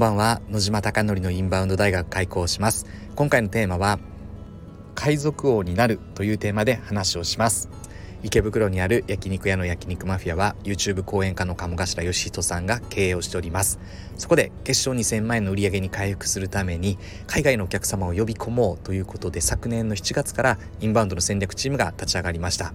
[0.00, 0.40] んばんは。
[0.48, 2.86] 野島貴則のインバウンド大学開校します。
[3.16, 3.98] 今回のテーマは
[4.94, 7.68] 海賊王になるというテーマで話をします。
[8.22, 13.78] 池袋にある焼肉屋の焼肉マフィアは YouTube 講演家の鴨頭義人さんが経営をしております。
[14.16, 16.96] そこで決勝2000万円の売り上げに回復するために
[17.26, 22.72] 海外のお客様を呼び込もうということで昨年の7月からインバウンドの戦略チームが立ち上がりました。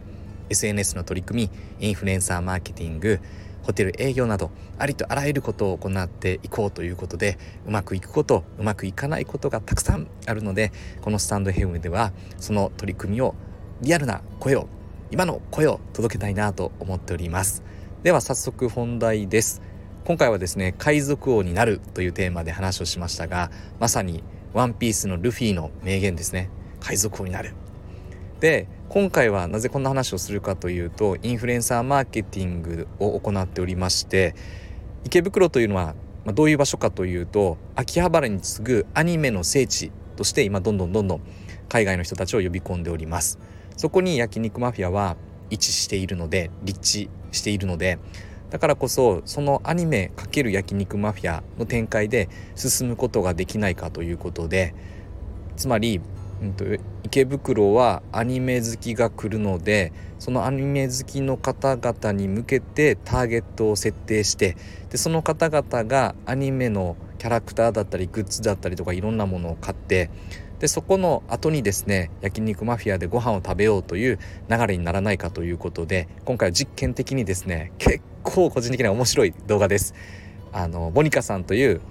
[0.51, 1.49] SNS の取り組
[1.79, 3.19] みインフルエンサーマーケティング
[3.65, 13.33] ホテル営業などありとあらゆることを行っていこうということでうまくいくことうまくいかないことがたくさんあるのでこのスタンド FM ではその取り組みを
[13.81, 14.67] リアルな声を
[15.09, 17.63] 今の声を届けたいなと思っております。
[18.03, 19.63] では早速本題です。
[20.03, 26.51] 今回はですね海賊王になるというテーマで話をしましたがまさにワンピースのルフィの名言ですね。
[26.79, 27.53] 海賊王になる。
[28.39, 34.35] で今回はなぜこんな話をするかというとインフルエンサーマーケティングを行っておりまして
[35.03, 41.21] 池袋というのはどういう場所かというと秋葉原に次ぐアニメの聖地として今どんどんどんどん
[41.67, 43.39] 海外の人たちを呼び込んでおります。
[43.77, 45.17] そこに焼肉マフィアは
[45.49, 47.99] 位置しているので立地しているので
[48.49, 54.73] だからこそそのアニメ×焼肉マフィアの展開で進むことができないかということで
[55.57, 56.01] つまり
[56.41, 56.65] うんと、
[57.03, 64.57] 池袋はアニメ好きが来るのでそのアニメ好きの方々に向けてターゲットを設定して
[64.89, 70.09] でその方々がアニメのキャラクターだったりグッズだったりとかいろんなものを買って
[70.59, 74.19] でそこの後にですね焼肉マフィアでご飯を食べようという
[74.49, 79.93] 流れにならないかということで今回は実験的にですね結構個人的には面白い動画です。
[80.51, 81.81] あのボニカさんという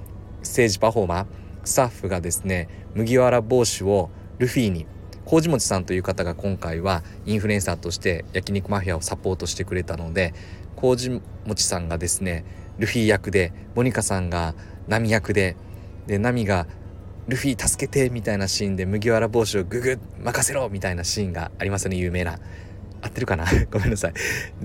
[0.43, 1.27] ステージパフォーマー
[1.65, 4.87] スタッフがですね麦わら帽子をルフィに
[5.25, 10.35] 麹餅さんという方が今回はインフルエンサーとして焼肉マフィアをサポートしてくれたので
[10.77, 12.45] 麹餅さんがですね
[12.79, 14.55] ルフィ役でモニカさんが
[14.87, 15.57] ナミ役で
[16.07, 16.67] でナミが
[17.27, 22.39] ルフィ助けてみたいなシーンで麦わら帽子をググ任せろみたいなシーンがありますよね有名な。
[23.01, 23.45] 合ってるかな？
[23.71, 24.13] ごめんなさい。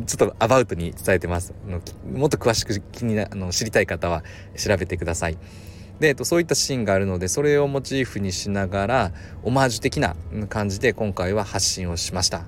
[0.05, 1.53] ちょっとアバウトに伝えてます。
[1.67, 1.81] あの
[2.17, 4.23] もっと詳しく気になあの知りたい方は
[4.57, 5.37] 調べてください。
[5.99, 9.11] で、えっと、そういったシーンがあるのでそれをモチーフにしながら
[9.43, 10.15] オマージュ的な
[10.49, 12.43] 感じで今回は発信をしました。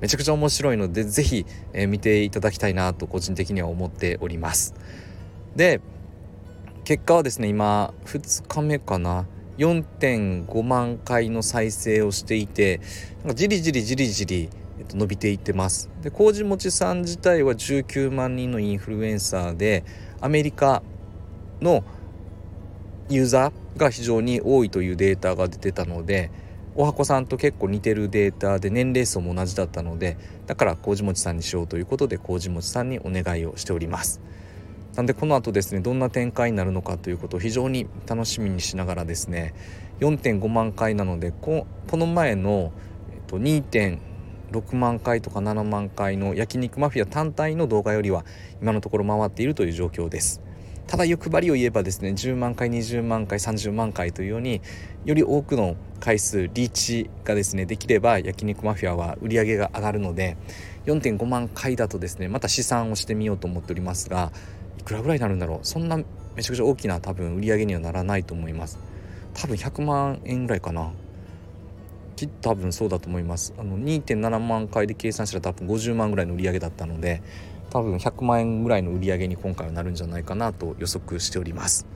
[0.00, 4.74] めちゃくちゃ面白いので是非、えー、見ていただきたいなと個人的には思っております。
[5.54, 5.80] で
[6.84, 9.26] 結果はですね今2日目かな
[9.58, 12.80] ？4.5万回の再生をしていて
[13.20, 14.50] なんかじりじりじりじり、
[14.90, 15.90] 伸びていってます。
[16.02, 19.84] で麹餅さん自体は19万人のインフルエンサーで
[20.20, 20.82] アメリカ
[21.60, 21.82] の
[23.08, 26.30] ユーザーが非常に多いというデータが出てたので
[26.74, 34.20] おはこさんと結構似てるデータで年齢層も同じだったのでだから麹餅さんにしようということで麹餅さんにお願いをしております。
[34.94, 39.54] なんでこの後ですねどんな展開になるのかということを非常に楽しみにしながらですね
[40.00, 42.72] 4.5万回なのでこの前の、
[43.12, 48.24] えっと、2.6万回とか7万回の焼肉マフィア単体の動画よりは
[48.62, 50.45] 今のところ回っているという状況です。
[50.86, 54.60] ただ欲張りを言えばですね10万回20万回30万回というように
[55.04, 60.36] より多くの回数リーチがですねできれば焼肉マフィアは売り上げが上がるので
[60.86, 64.30] 4.5万回だとですねまた試算をしてみようと思っておりますが
[64.78, 65.58] いくらぐらいになるんだろう。
[65.62, 68.78] そんなめちゃくちゃ大きな多分売り上げにはならないと思います。
[69.34, 70.92] 多分100万円ぐらいかな。
[72.14, 73.54] きっと多分そうだと思います。
[73.58, 77.22] あの2.7万回で計算したら多分50万ぐらいの売り上げだったので
[77.70, 81.86] 多分100万円ぐらいの売り上げに今回はなるんじゃないかなと予測しております。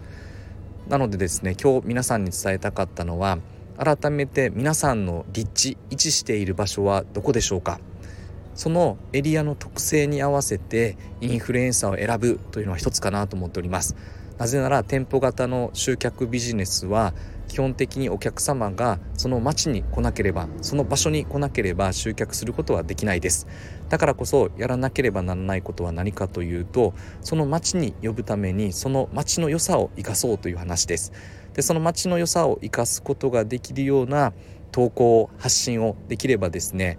[0.89, 3.39] なのでですね今日皆さんに伝えたかったのは
[3.77, 7.81] 改めて皆さんの立地位置している場所はどこでしょうか。
[8.55, 13.97] そのエリアの特性に合わせてインフルエンサーを選ぶというのは一つかなと思っております。
[14.37, 17.15] なぜなら店舗型の集客ビジネスは
[17.51, 23.49] 基本的にお客様がその町に来なければその場所に来なければ集客することはできないです。
[23.89, 31.13] だからこそやらなければならないことは何かというとその町に呼ぶためにその町の良さを生かそうという話です。
[31.55, 34.33] でその町の良さを生かすことができるような
[34.71, 36.99] 投稿発信をできればですね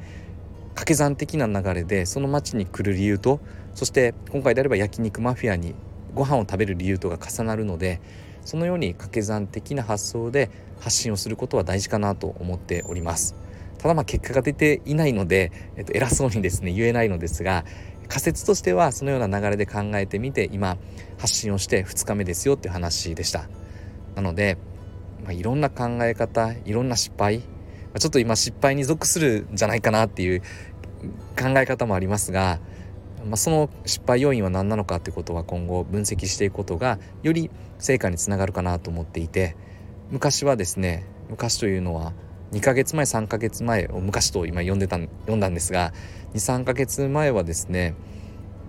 [0.71, 3.39] 掛け算的な流れでその町に来る理由と
[3.73, 5.75] そして今回であれば焼肉マフィアに
[6.13, 8.01] ご飯を食べる理由とが重なるので
[8.43, 10.49] そのように掛け算的な発想で
[10.79, 13.35] 発信をすることは大事かなと思っております。
[13.77, 17.65] ただまあ結果が出ていないので、えっと、偉そうにですね言えないのですが
[18.07, 20.77] 仮説としてはそのような流れで考えてみて今
[21.17, 23.47] 発信をして2日目ですよっていう話でした。
[24.15, 24.57] なので、
[25.23, 27.41] まあ、いろんな考え方いろんな失敗
[27.99, 30.41] ちょっと今失敗に属するんじゃないかなっていう
[31.37, 32.59] 考え方もありますが
[33.25, 39.55] まあ、その失敗要因は何なのかってことは今後分析していくことがより成果につながるかなと思っていて
[40.09, 42.13] 昔はですね昔というのは
[42.51, 45.93] 2ヶ月前3ヶ月前を昔と今読んでた読んだんですが
[46.33, 47.95] 23ヶ月前はですね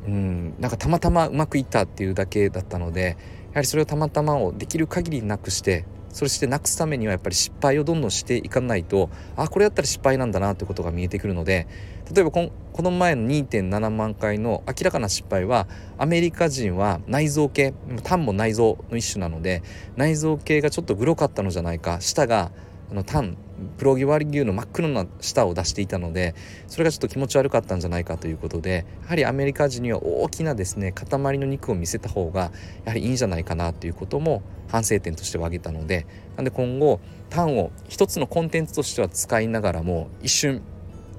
[0.06, 3.16] うんなんかたまたまうまくいったっていうだけだったので
[3.52, 11.66] やはりそれをたまたまをできる限りなくしてそしてなくすためにはやっぱり失敗をどんどんしていかないとあこれだったら失敗なんだなってことが見えてくるので
[12.14, 15.66] 例えばこの前の2.7万回の明らかな失敗は
[15.98, 19.62] アメリカ人は内臓系タンも内臓の一種なので
[19.96, 22.50] 内臓系がちょっとグロかったのじゃないか舌が
[22.92, 23.38] あのタン
[23.78, 26.34] 黒毛和牛の真っ黒な舌を出していたので
[26.68, 31.08] それがちょっと気持ち悪かったんじゃないかということでやはりアメリカ人には大きなですね塊
[31.38, 32.52] の肉を見せた方が
[32.84, 36.06] やはりいいんじゃないかなということも反省点としては挙げたので
[36.36, 37.00] なんで今後
[37.30, 40.60] タンを一つのコンテンツとしては使いながらも一瞬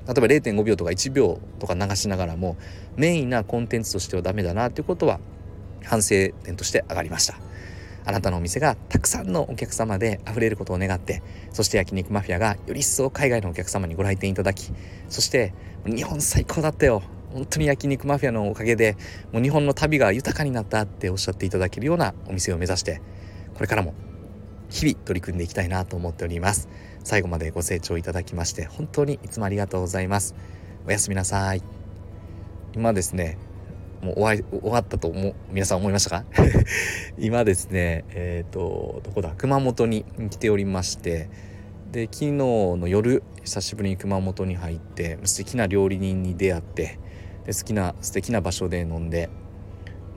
[0.06, 2.56] 例えば0.5秒とか1秒とか流しながらも
[2.98, 5.20] メインなコンテンツとしてはダメだなということは
[5.84, 7.40] 反省点として上がりました。
[8.06, 14.72] あなたのお店がたくさんのお客様で溢れることを願ってそして焼肉マフィアがより一層海外のお客様にご来店いただき
[15.10, 15.54] そして
[15.86, 17.04] 日本最高だったよ。
[17.34, 18.96] 本当に焼肉マフィアのおかげで
[19.32, 23.02] もう日本の旅が豊かになったっておっしゃっていただけるようなお店を目指して
[23.56, 23.96] これからも
[24.70, 26.70] 日々取り組んでいきたいなと思っております。
[27.04, 30.36] 最後までご清聴いただきまして本当にいつもありがとうございます。
[30.86, 31.64] おやすみなさい。
[32.76, 33.38] 今ですね
[34.04, 36.26] もう終わ終わったと思う皆さん思いましたか？
[37.18, 39.34] 今ですねえっ、ー、とどこだ？
[39.38, 41.30] 熊本に来ておりまして
[41.94, 47.00] で昨日の夜久しぶりに熊本に入って素敵な料理人に出会って
[47.46, 49.30] で好きな素敵な場所で飲んで、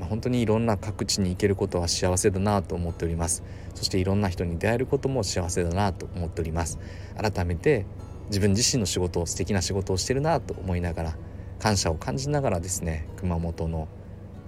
[0.01, 3.43] まあ、本当にいろんな各地に行けることは幸せだなと思っております。
[3.75, 6.79] そしていろんな人に出会えることも幸せだなと思っております。
[7.17, 7.85] 改めて
[8.31, 11.17] 自分自身の仕事を素敵な仕事をしてるなと思いながら
[11.59, 13.89] 感謝を感じながらですね熊本の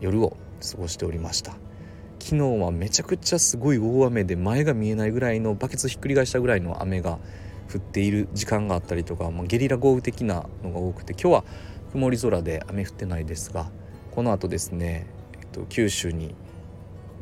[0.01, 0.37] 夜を
[0.71, 1.57] 過ごしておりました。
[2.21, 7.19] 昨日はめちゃくちゃすごい大雨で前が見えないぐらいのバケツひっくり返したぐらいの雨が
[7.73, 11.45] 降っている時間があったりとか、まあ、ゲリラ豪雨的なのが多くて今日は
[11.93, 13.71] 曇り空で雨降ってないですが
[14.11, 15.07] この後ですね、
[15.41, 16.35] えっと、九州に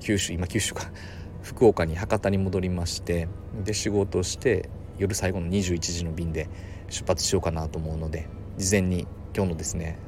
[0.00, 0.90] 九州今九州か
[1.42, 3.28] 福岡に博多に戻りまして
[3.64, 4.68] で仕事して
[4.98, 6.48] 夜最後の21時の便で
[6.88, 9.06] 出発しようかなと思うので事前に
[9.36, 9.98] 今日のですね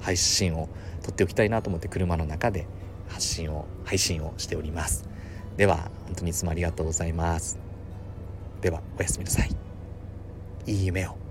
[0.00, 0.70] 配信を
[1.02, 2.66] 撮っておきたいなと思って車の中で
[3.08, 5.06] 発信を配信をしております。
[5.58, 7.58] では本当にいつもありがとうございます。
[8.62, 9.50] ではおやすみなさい。
[10.66, 11.27] いい夢を。